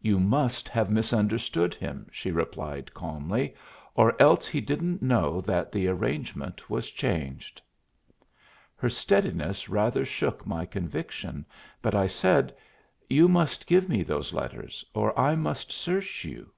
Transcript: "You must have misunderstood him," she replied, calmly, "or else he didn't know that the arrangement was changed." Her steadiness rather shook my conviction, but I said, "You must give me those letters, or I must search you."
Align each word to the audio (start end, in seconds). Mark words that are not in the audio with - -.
"You 0.00 0.18
must 0.18 0.70
have 0.70 0.88
misunderstood 0.90 1.74
him," 1.74 2.06
she 2.10 2.30
replied, 2.30 2.94
calmly, 2.94 3.54
"or 3.94 4.16
else 4.18 4.46
he 4.48 4.62
didn't 4.62 5.02
know 5.02 5.42
that 5.42 5.70
the 5.70 5.86
arrangement 5.86 6.70
was 6.70 6.90
changed." 6.90 7.60
Her 8.74 8.88
steadiness 8.88 9.68
rather 9.68 10.06
shook 10.06 10.46
my 10.46 10.64
conviction, 10.64 11.44
but 11.82 11.94
I 11.94 12.06
said, 12.06 12.56
"You 13.10 13.28
must 13.28 13.66
give 13.66 13.86
me 13.86 14.02
those 14.02 14.32
letters, 14.32 14.82
or 14.94 15.12
I 15.20 15.34
must 15.34 15.70
search 15.70 16.24
you." 16.24 16.52